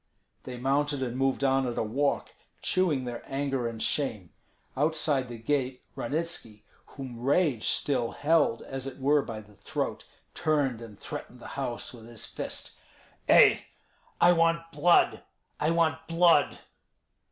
They 0.45 0.57
mounted, 0.57 1.03
and 1.03 1.15
moved 1.15 1.43
on 1.43 1.67
at 1.67 1.77
a 1.77 1.83
walk, 1.83 2.33
chewing 2.63 3.05
their 3.05 3.21
anger 3.27 3.67
and 3.67 3.79
shame. 3.79 4.31
Outside 4.75 5.29
the 5.29 5.37
gate 5.37 5.83
Ranitski, 5.95 6.63
whom 6.87 7.19
rage 7.19 7.67
still 7.67 8.13
held 8.13 8.63
as 8.63 8.87
it 8.87 8.97
were 8.97 9.21
by 9.21 9.41
the 9.41 9.53
throat, 9.53 10.05
turned 10.33 10.81
and 10.81 10.99
threatened 10.99 11.39
the 11.39 11.49
house 11.49 11.93
with 11.93 12.07
his 12.07 12.25
fist. 12.25 12.77
"Ei! 13.29 13.59
I 14.19 14.31
want 14.31 14.71
blood! 14.71 15.21
I 15.59 15.69
want 15.69 16.07
blood!" 16.07 16.57